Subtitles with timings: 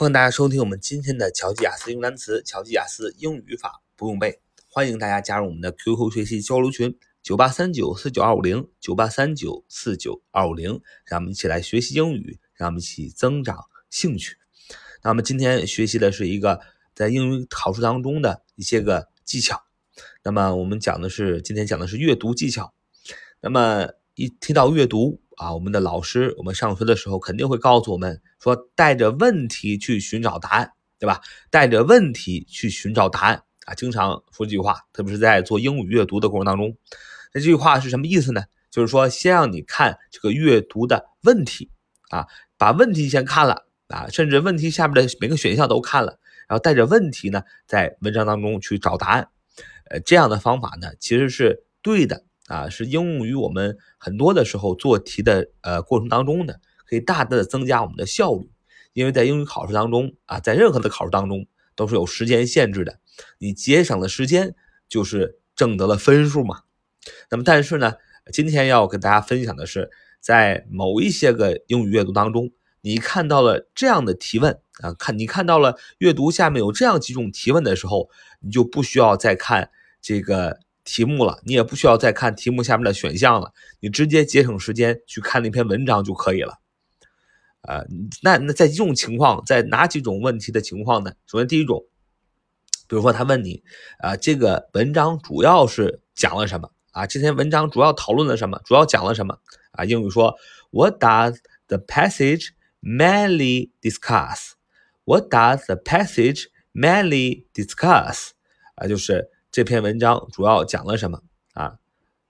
[0.00, 4.40] 欢迎大家收听我们今天的乔记雅思用单词、乔记雅思英语语法不用背。
[4.66, 14.38] 欢迎大家加入我们的 QQ 学习交流群：九八三九四九二五零九八三九四九二五零，让我们一起来学习英语，让我们一起增长兴趣。
[15.02, 16.62] 那么今天学习的是一个
[16.94, 19.64] 在英语考试当中的一些个技巧。
[20.24, 22.72] 那么我们讲的是今天讲的是阅读技巧。
[23.42, 31.22] 那么一提到阅读，啊，我们的老师，我们上学的时候肯定会告诉我们说，带着问题去寻找答案，对吧？
[31.48, 36.76] 带着问题去寻找答案啊，经常说这句话，特别是在做英语阅读的过程当中。
[37.32, 38.42] 那这句话是什么意思呢？
[38.70, 41.70] 就是说，先让你看这个阅读的问题
[42.10, 42.26] 啊，
[42.58, 49.26] 把问题先看了啊，甚至问题下面的每个选项都看了，然后带着问题呢，在文章当中去找答案。
[49.86, 52.24] 呃，这样的方法呢，其实是对的。
[52.50, 58.50] 啊，是应用于我们很多的时候做题的呃过程当中的，可以大大的增加我们的效率。
[58.92, 62.98] 因为在英语考试当中啊，在任何的考试当中都是有时间限制的，
[63.38, 64.56] 你节省了时间
[64.88, 66.62] 就是挣得了分数嘛。
[67.30, 67.92] 那么但是呢，
[68.32, 79.70] 今天要跟大家分享的是，在某一些个英语阅读当中，你看到了这样的提问啊，看你看到了阅读下面有这样几种提问的时候，你就不需要再看
[80.02, 80.58] 这个。
[80.92, 86.58] 题目了，你也不需要再看题目下面的选项了，你直接节省时间去看那篇文章就可以了。
[87.60, 87.86] 呃，
[88.24, 91.12] 那那在这种情况，在哪几种问题的情况呢？
[91.28, 91.84] 首先第一种，
[92.88, 93.62] 比如说他问你，
[94.00, 96.68] 啊，这个文章主要是讲了什么？
[96.90, 98.60] 啊，这篇文章主要讨论了什么？
[98.64, 99.38] 主要讲了什么？
[99.70, 100.34] 啊，英语说
[100.70, 101.36] ，What does
[101.68, 102.48] the passage
[102.82, 108.30] mainly discuss？What does the passage mainly discuss？
[108.74, 109.30] 啊，就是。
[109.52, 111.20] 这篇文章主要讲了什么
[111.54, 111.78] 啊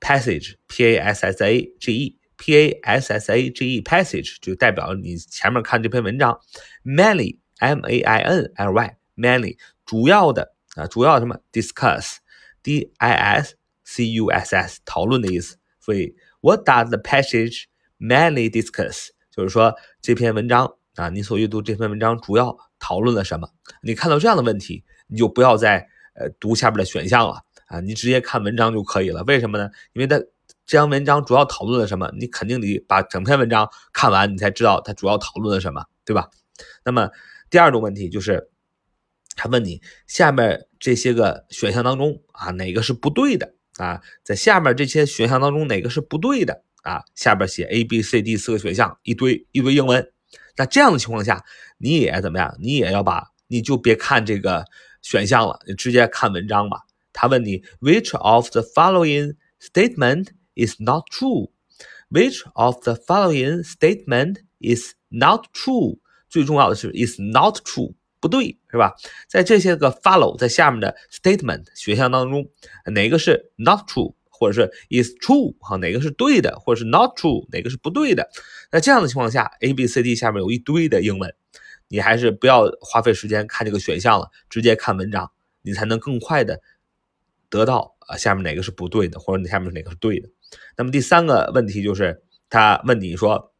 [0.00, 6.40] ？Passage, P-A-S-S-A-G-E, P-A-S-S-A-G-E, passage 就代表你前面看这篇文章。
[6.84, 12.16] Mainly, M-A-I-N-L-Y, mainly 主要的啊，主要什么？Discuss,
[12.62, 13.58] D-I-S-C-U-S-S
[14.86, 15.58] 讨论的意思。
[15.80, 17.64] 所以，What does the passage
[17.98, 19.08] mainly discuss？
[19.30, 23.50] 就是说这篇文章啊，你所阅读这篇文章主要讨论了什么？
[23.82, 25.90] 你看到这样的问题，你就不要再。
[26.14, 29.24] 呃，读下边的选项了啊，你直接看文章就可以了。
[29.24, 29.70] 为什么呢？
[29.94, 30.18] 因为它
[30.66, 36.28] 这篇文章主要讨论了什么，你肯定得把整篇文章看完，你才知道它主要讨论了什么，对吧？
[36.84, 37.10] 那么
[37.48, 38.50] 第二种问题就是，
[39.36, 44.02] 他问你下面这些个选项当中啊，哪个是不对的啊？
[44.22, 47.02] 在下面这些选项当中哪个是不对的啊？
[47.14, 50.12] 下边写 A、B、C、D 四个选项，一堆一堆英文。
[50.56, 51.42] 那这样的情况下，
[51.78, 52.54] 你也怎么样？
[52.60, 54.66] 你也要把，你就别看这个。
[55.01, 56.79] 选项了，你直接看文章吧。
[57.13, 65.99] 他问你，Which of the following statement is not true？Which of the following statement is not true？
[66.29, 68.93] 最重要的是 is not true，不对，是吧？
[69.27, 72.47] 在这些个 follow 在下面的 statement 选项当中，
[72.93, 75.55] 哪个是 not true，或者是 is true？
[75.59, 77.47] 哈，哪个是对的，或者是 not true？
[77.51, 78.29] 哪个是不对的？
[78.71, 81.33] 那这样的情况下，A、B、C、D 下面有一堆的英文。
[81.92, 85.30] 你还是不要花费时间看这个选项了，直接看文章，
[85.60, 86.58] 你才能更快的
[87.50, 90.30] 得到啊下面哪个是不对的，或者你下面哪个是对的。
[90.74, 93.52] 那么第三个问题就是他问你说，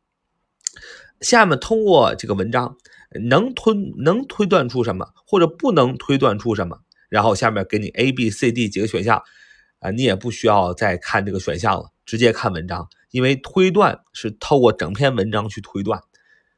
[1.21, 2.79] 下面通过这个文章
[3.23, 6.79] 能推能推断出什么，或者不能推断出什么？
[7.11, 9.23] 然后下面给你 A、B、C、D 几个选项
[9.81, 16.01] 啊，你也不需要再看这个选项了，直接看文章，因为推断是透过整篇文章去推断。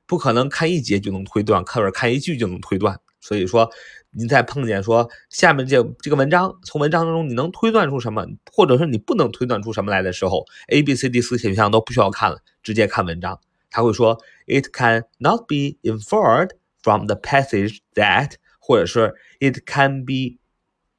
[0.07, 2.99] 不可能看一节就能推断，或者看一句就能推断。
[3.21, 3.71] 所以说，
[4.11, 13.41] 你再碰见说下面这这个文章，从文章当中你能推断出什么，或者说你不能推断出什么来的时候，A、B、C、D 四选项都不需要看了，直接看文章。
[13.71, 16.51] 他会说，It can not be inferred
[16.83, 20.39] from the passage that，或者是 It can be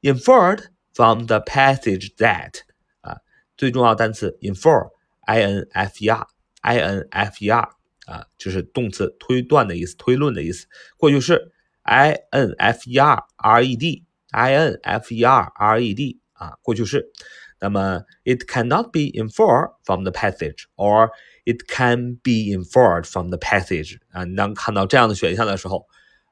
[0.02, 2.62] inferred from the passage that。
[3.02, 3.18] 啊，
[3.56, 7.70] 最重要单词 infer，I N F E R，I N F E R。
[8.06, 10.68] 啊，就是动词推断的意思，推论的意思。
[10.98, 11.52] 过去式
[11.84, 15.94] i n f e r r e d i n f e r r e
[15.94, 17.12] d 啊，过去式。
[17.60, 21.10] 那么 it cannot be inferred from the passage，or
[21.46, 23.98] it can be inferred from the passage。
[24.12, 25.88] 啊，你当看到这样的选项的时候，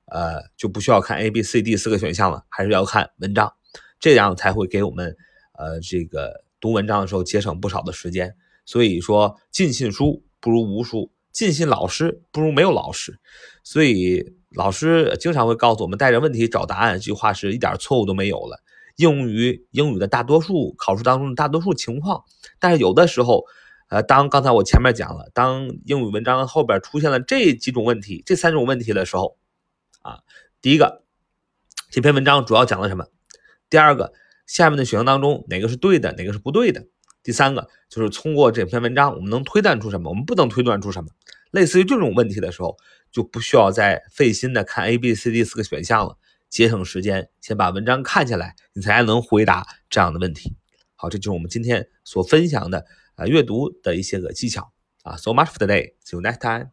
[0.06, 3.54] 呃，就不需要看 a b c d 四个选项了，还是要看文章，
[4.00, 5.16] 这样才会给我们
[5.58, 8.36] 呃这个读文章的时候节省不少的时间。
[8.66, 11.13] 所以说，尽信书不如无书。
[11.34, 13.20] 尽信老师不如没有老师，
[13.64, 18.60] 所以老师经常会告诉我们带着问题找答案，这句话是一点错误都没有了，
[18.98, 22.24] 应用于英语的大多数考试当中的大多数情况。
[22.60, 23.44] 但是有的时候，
[23.90, 29.38] 呃，当刚才我前面讲了，当英语文章后边出现了这几种问题，这三种问题的时候，
[30.04, 30.20] 啊。
[30.62, 31.04] 第一个，
[31.90, 33.08] 这篇文章主要讲了什么？
[33.70, 34.14] 第二个，
[34.46, 36.86] 下面的选项当中哪个是对的，哪个是不对的？
[37.24, 40.10] 第三个，就是通过这篇文章，我们能推断出什么？
[40.10, 41.10] 我们不能推断出什么？
[41.52, 42.76] 类似于这种问题的时候，
[43.12, 46.18] 就不需要再费心的看 A、B、C、D 四个选项了，
[46.50, 50.56] 节省时间，先把文章看下来，你才能回答这样的问题。
[50.96, 52.86] 好，这就是我们今天所分享的
[53.16, 54.74] 啊阅读的一些个技巧
[55.04, 55.16] 啊。
[55.16, 55.94] So much for today.
[56.04, 56.73] See you next time.